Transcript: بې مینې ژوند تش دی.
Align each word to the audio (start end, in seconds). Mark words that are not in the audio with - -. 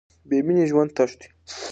بې 0.29 0.37
مینې 0.45 0.65
ژوند 0.69 0.91
تش 0.97 1.11
دی. 1.19 1.27